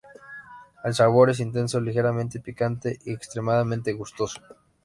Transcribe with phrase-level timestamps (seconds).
[0.83, 4.41] El sabor es intenso, ligeramente picante y extremadamente gustoso.